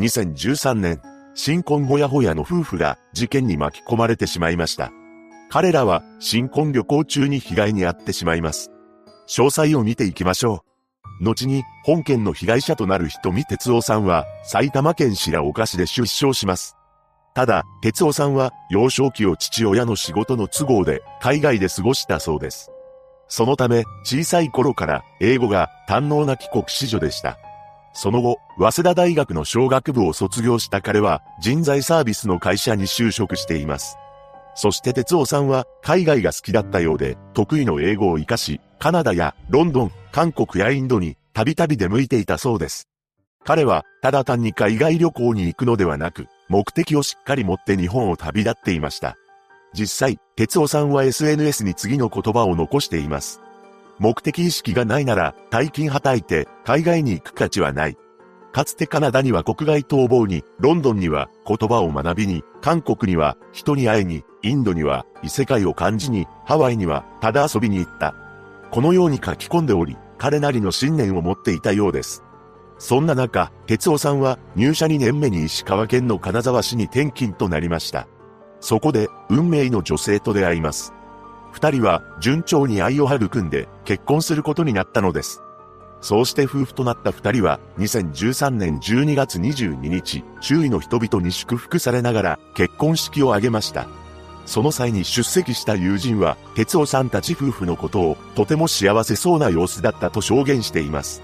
[0.00, 1.00] 2013年、
[1.36, 4.90] 新婚ほやほやの夫婦が事件に巻き込まれてしまいました。
[5.50, 8.72] 彼らは新婚旅行中に被害に遭ってしまいます。
[9.28, 10.64] 詳細を見ていきましょ
[11.20, 11.24] う。
[11.24, 16.74] 後に本件の被害者となる瞳哲夫さんは埼玉県白岡市で出生します。
[17.32, 22.72] ただ、哲夫さんは幼少期を父親の仕事の都合で海外で過ごしたそうです。
[23.28, 27.38] そのため、小さい頃から英語が堪能な帰国子女でした。
[27.94, 33.96] その後、早稲田大学の商学部を卒業した彼は人材サービスの会社に就職しています。
[34.56, 42.88] そして哲夫さんは海外が好きだったようで得意の英語を活かし、カナダやロンドン、韓国やインドにたびたび出向いていたそうです。
[43.44, 49.16] 彼はただ単に海外旅行に行くのではなく、目的をしっかり持って日本を旅立っていました。
[49.72, 53.40] 実際、哲夫さんは SNS に次の言葉を残しています。
[53.98, 57.96] 目的意識がないなら、大金はたいて、海外に行く価値はない。
[58.52, 68.14] かつてカナダには国外逃亡に、ロンドンには言葉を学びに、韓国には人に会いに、インドには異世界を感じに、ハワイにはただ遊びに行った。
[68.70, 72.22] このように書き込んでおり、彼なりの信念を持っていたようです。
[72.78, 78.06] そんな中、哲夫さんは入社2年目に石川県の金沢市に転勤となりました。
[78.60, 80.92] そこで、運命の女性と出会います。
[81.54, 85.40] 二人は順調に愛を育んで結婚することになったのです。
[86.00, 93.86] そうして夫婦となった二人は2013年12月22日、周囲の人々に祝福されながら結婚式を挙げました。
[94.46, 101.22] その際に出席した友人は、哲夫さんたち夫婦のことをとても幸せそうな様子だったと証言しています。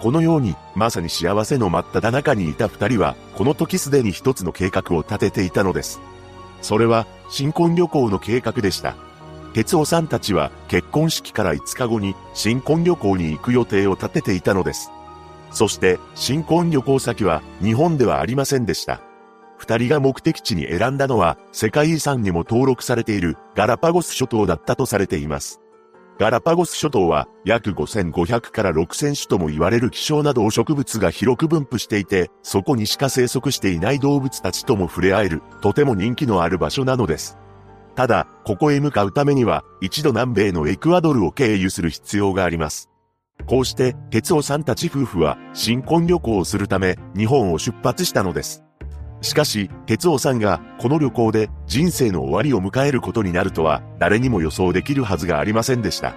[0.00, 5.98] このように、まさに幸せの真っ只中にいた二人は、この時すでに一つの計画を立てていたのです。
[6.60, 8.94] それは、新婚旅行の計画でした。
[9.54, 14.90] 哲夫さんたちは結婚式から5日後に新婚旅行に行く予定を立てていたのです。
[15.50, 19.00] そして新婚旅行先は日本ではありませんでした。
[19.58, 25.60] 二人が目的地に選んだのは世界遺産にも登録されているガラパゴス諸島だったとされています。
[26.18, 37.38] ガラパゴス諸島は約5500から6000種とも言われる希少な動植物が広く分布していて、そこにしか生息していない動物たちとも触れ合える、とても人気のある場所なのです。
[37.94, 42.88] ただ、ここへ向かうためには、一度南米のエクアドルを経由する必要があります。
[43.46, 48.62] こうして、哲夫さんたち夫婦は、新婚旅行をするため、日本を出発したのです。
[49.20, 56.14] しかし、哲夫さんが、この旅行で、人生の終わりを迎えることになるとは、誰にも予想できるはずがありませんでした。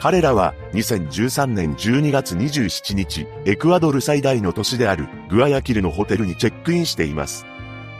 [0.00, 7.44] 彼らは、2013年12月27日、エクアドル最大の都市である、グアヤキルのホテルにチェックインしています。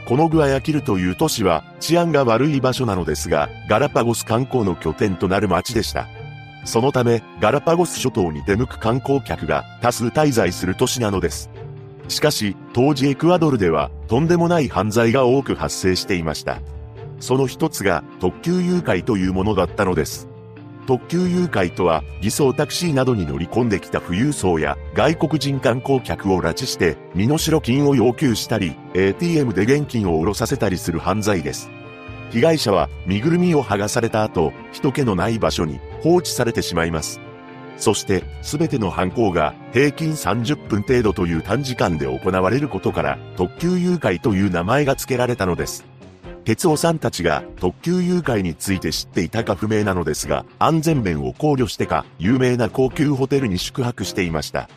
[0.09, 6.07] このグアヤキルという都市は治安が悪い場所なのですが、ガラパゴス観光の拠点となる街でした。
[6.65, 11.51] そのため、ガラパゴス諸島に出向く観光客が多数滞在する都市なのです。
[12.07, 16.59] しかし、当時エクアドルではとんでもない犯罪が多く発生していました。
[17.19, 20.27] その一つが特急誘拐というものだったのです。
[20.89, 31.69] 特急誘拐とは、偽装タクシーなどに乗り込んできた富裕層や外国人観光客を拉致して、身代金を要求したり、ATM で現金を下ろさせたりする犯罪です。
[32.31, 37.21] 被害者は身ぐるみを剥がされた後、人気のない場所に放置されてしまいます。
[37.77, 45.85] そして、すべての犯行が平均30分程度という短時間で行われることから、特急誘拐という名前が付けられたのです。
[46.49, 54.67] 哲夫さんたちが特急誘拐について知っていたか不明なのですが、安全面を考慮してか、有名な高級ホテルに宿泊していました。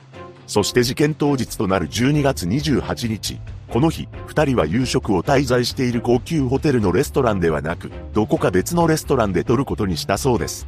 [0.46, 3.40] そして事件当日となる12月28日、
[3.70, 10.66] この日、二人は夕食を滞在している高級ホテルのレストランではなく、どこか別のレストランで取ることにしたそうです。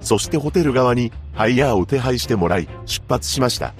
[0.00, 3.74] そしてホテル側に、ハイヤーを手配してもらい、出発しました。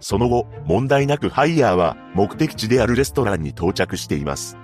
[0.00, 4.56] その後、問題なくハイヤーは目的地であるレストランに到着しています。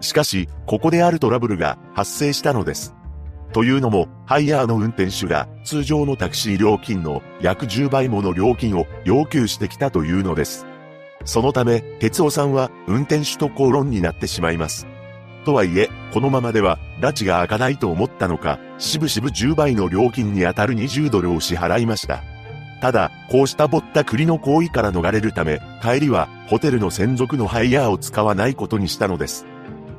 [0.00, 2.94] しかし、ここであるトラブルが発生したのです。
[3.52, 10.66] というのも、ハイヤーの運転手が通常のタクシー料金の約10倍もの料金を要求してきたというのです。
[11.24, 14.86] そのため、哲夫さんは運転手と口論になってしまいます。
[15.44, 22.22] とはいえ、このままでは、拉致が開かないと思ったのか、しぶしぶ10倍の料金に当たる20ドルを支払いました。
[22.80, 29.46] ただ、こうしたぼったくりの行為から逃れるため、帰りは、ホテルの専属のハイヤーを使わないことにしたのです。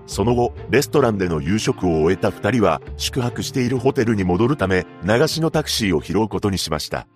[0.07, 7.07] その後、レストランでの夕食を終えた二人は、宿泊しているホテルに戻るため、流しのタクシーを拾うことにしました。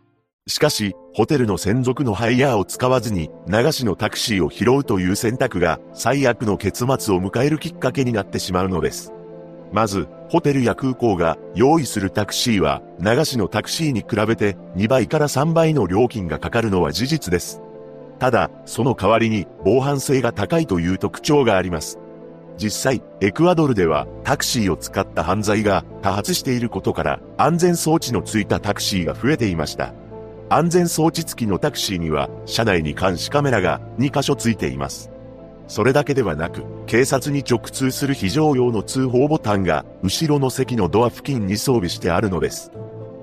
[0.47, 9.13] しかし、ホテルの専属のハイヤーを使わずに、流しのタクシーを拾うという選択が、最悪の結末を迎えるきっかけになってしまうのです。
[9.71, 17.61] まず、ホテルや空港が用意するタクシーは、流しのタクシーに比べて2倍から3倍の料金がかかるのは事実です。
[18.17, 21.99] ただ、その代わりに防犯性が高いという特徴があります。
[22.61, 29.93] 実際、エクアドルではタクシーを使った犯罪が多発していることから安全装置のついたタクシーが増えていました。
[30.49, 35.09] 安全装置付きのタクシーには車内に監視カメラが2箇所ついています。
[35.67, 42.71] それだけではなく、警察に直通する非常用の通報ボタンが後ろの席のドア付近に装備してあるのです。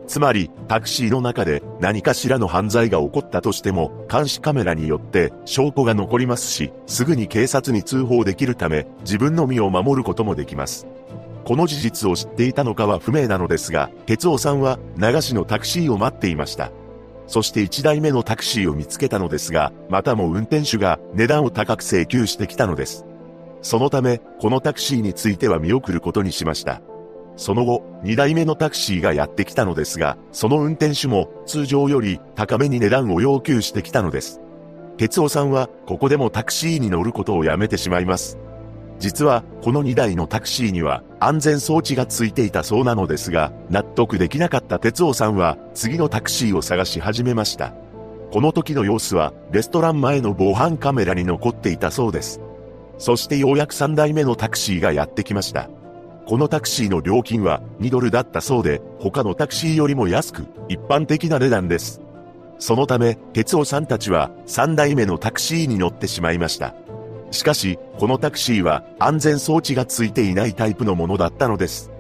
[0.07, 10.87] つまり、タクシーの中で何かしらの犯罪が起こったとしても、監視カメラによって証拠が残りますし、すぐに警察に通報できるため、自分の身を守ることもできます。
[11.45, 16.71] この事実を知っていたのかは不明なのですが、哲夫さんは流しのタクシーを待っていました。
[17.27, 23.05] そして1台目のタクシーを見つけたのですが、またも運転手が値段を高く請求してきたのです。
[23.63, 26.81] そのため、このタクシーについては見送ることにしました。
[27.37, 34.41] その後、2台目のタクシーがやってきたのですが、その運転手も通常より高めに値段を要求してきたのです。
[34.97, 38.39] 哲夫さんはここでもタクシーに乗ることをやめてしまいます。
[38.99, 47.75] 実は、この2台のタクシーには安全装置がついていたそうなのですが、納得できなかった哲夫さんは次のタクシーを探し始めました。
[48.33, 52.41] この時の様子はレストラン前の防犯カメラに残っていたそうです。
[52.99, 55.69] そしてようやく3台目のタクシーがやってきました。
[56.27, 62.01] このタクシーの料金は2ドルだったそうで、他のタクシーよりも安く、一般的な値段です。
[62.59, 66.75] そのため、哲夫さんたちは3台目のタクシーに乗ってしまいました。
[67.31, 71.93] しかし、このタクシーは安全装置がついていないタイプのものだったのです。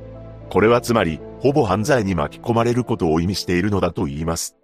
[0.50, 4.56] これはつまり、ほぼ犯罪に巻き込まれることを意味しているのだと言います。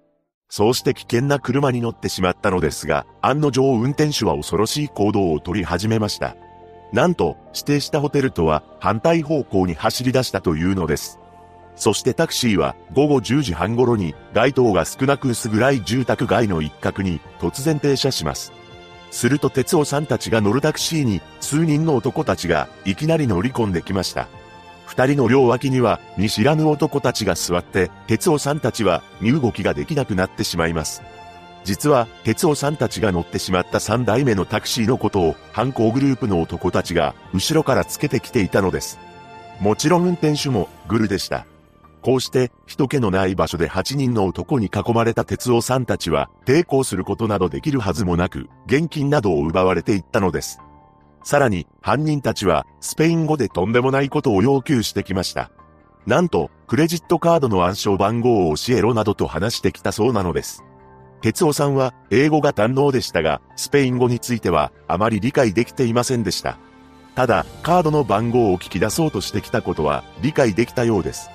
[0.49, 6.37] そうして危険な車に乗ってしまったのですが、案の定運転手は恐ろしい行動を取り始めました。
[6.93, 11.19] なんと、指定したホテルとは反対方向に走り出したというのです。
[11.75, 18.53] そしてタクシーは午後10時半頃に街灯が少なく薄暗い住宅街の一角に突然停車します。
[19.11, 24.29] すると哲夫さんたちが乗るタクシーに数人の男たちがいきなり乗り込んできました。
[24.87, 31.03] 二人の両脇には見知らぬ男たちが座って哲夫さんたちは身動きができなくなってしまいます。
[31.65, 38.99] 実は、哲夫さんたちが乗ってしまった3台目のタクシーのことを、犯行グループの男たちが、後ろからつけてきていたのです。
[39.61, 41.47] もちろん運転手も、グルでした。
[42.03, 50.59] こうして、人気のない場所で8人の男に囲まれた哲夫さんたちは、抵抗することなどできるはずもなく、現金などを奪われていったのです。
[51.23, 55.53] さらに、犯人たちは、スペイン語でとんでもないことを要求してきました。
[56.05, 60.65] なんと、クレジットカードの暗証番号を教えろなどと話してきたそうなのです。
[61.23, 66.59] 哲夫さんは英語が堪能でしたが、スペイン語についてはあまり理解できていませんでした。
[67.15, 71.31] ただ、カードの番号を聞き出そうとしてきたことは理解できたようです。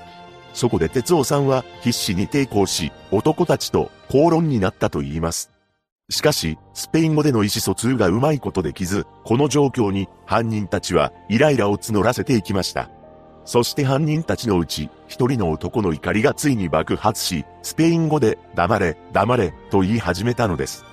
[0.53, 5.51] そこで哲夫さんは必死に抵抗し、男たちと口論になったと言います。
[6.09, 12.89] しかし、スペイン語での意思疎通がうまいことできず、この状況に犯人たちはイライラを募らせていきました。
[13.47, 20.83] そして犯人たちのうち、一人の男の怒りがついに爆発し、スペイン語で、黙れ、黙れ、と言い始めたのです。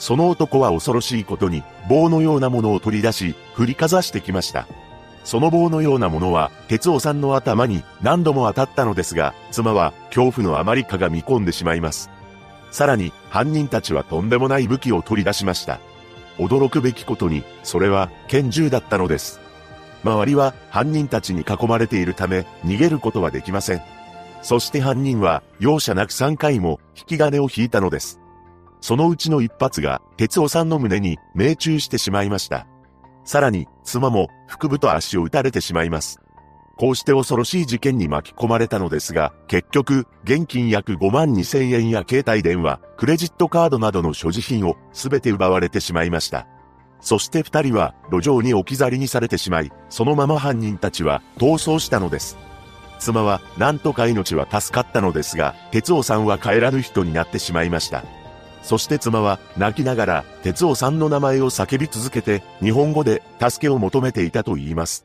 [0.00, 4.66] その男は恐ろしいことに、棒のようなものを取り出し、振りかざしてきました。
[5.22, 12.10] その棒のようなものは、哲夫さんの頭に何度も当たったのですが、妻は恐怖のあまりかが見込んでしまいます。
[12.72, 15.78] さらに、犯人たちはとんでもない武器を取り出しました。
[16.36, 19.38] 驚くべきことに、それは拳銃だったのです。
[20.04, 23.82] 周りは犯人たちに囲まれているため逃げることはできません。
[24.42, 28.20] そして犯人は容赦なく3回も引き金を引いたのです。
[28.80, 32.66] そのうちの一発が哲夫さんの胸に命中してしまいました。
[33.24, 36.18] さらに妻も腹部と足を撃たれてしまいます。
[36.76, 46.48] こうして恐ろしい事件に巻き込まれたのですが、結局、現金約5万2千円や携帯電話、クレジットカードなどの所持品を全て奪われてしまいました。
[47.02, 52.38] そして二人は路上に置き去りにされてしまい、そのまま犯人たちは逃走したのです。
[52.98, 58.04] 妻は何とか命は助かったのですが、哲夫さんは帰らぬ人になってしまいました。
[58.62, 65.04] そして妻は泣きながら哲夫さんの名前を叫び続けて日本語で助けを求めていたと言います。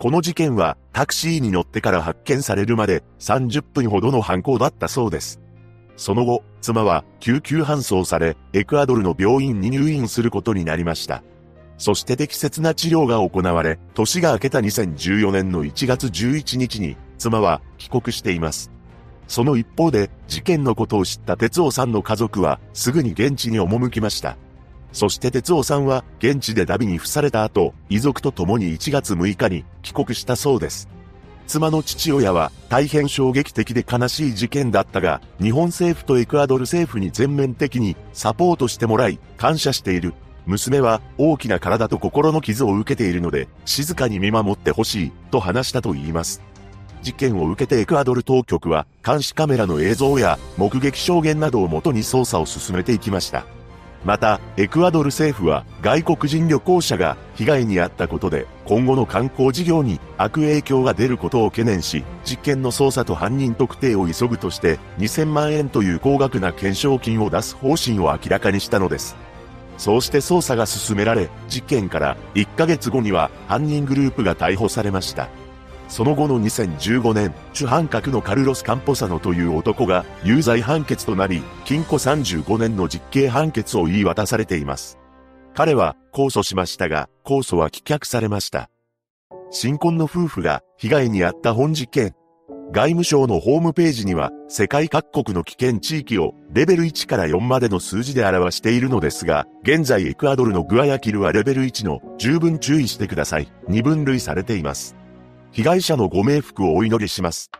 [0.00, 5.40] この事件はタクシーに乗ってから発見されるまで30分ほどの犯行だったそうです。
[5.98, 11.24] その後、妻は救急搬送され、エクアドルの病院に入院することになりました。
[11.76, 18.70] そして適切な治療が行われ、年が明けた2014年の1月11日に、妻は帰国しています。
[19.26, 24.36] その一方で、事件のことを知った哲夫さんの家族は、すぐに現地に赴きました。
[24.92, 30.88] そして哲夫さんは、現地でダビに付された後、遺族と共に1月6日に帰国したそうです。
[31.48, 40.12] 妻の父親は大変衝撃的で悲しい事件だったが、日本政府とエクアドル政府に全面的にサポートしてもらい、感謝している。
[40.44, 46.42] 娘は大きな体と心の傷を受けているので、静かに見守ってほしい、と話したと言います。
[47.00, 53.46] 事件を受けてエクアドル当局は、監視カメラの映像や目撃証言などをもとに捜査を進めていきました。
[54.04, 69.16] また、エクアドル政府は外国人旅行者が被害に遭ったことで今後の観光事業に悪影響が出ることを懸念し、実験の捜査と犯人特定を急ぐとして2000万円という高額な懸賞金を出す方針を明らかにしたのです。
[69.78, 75.28] そうして捜査が進められ、実験から1ヶ月後には犯人グループが逮捕されました。
[75.88, 84.98] その後の2015年、主犯格のカルロス・カンポサノという男が有罪判決となり、禁錮35年の実刑判決を言い渡されています。
[85.54, 88.70] 彼は控訴しましたが、控訴は棄却されました。
[89.50, 92.14] 新婚の夫婦が被害に遭った本事件。
[92.70, 103.48] 外務省のホームページには世界各国の危険地域をレベル1から4までの数字で表しているのですが、現在エクアドルのグアヤキルはレベル1の十分注意してください。
[103.68, 104.94] に分類されています。
[105.52, 107.50] 被害者のご冥福をお祈りします。